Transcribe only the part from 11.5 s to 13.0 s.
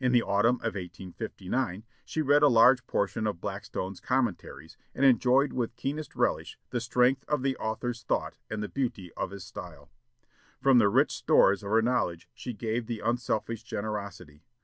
of her knowledge she gave with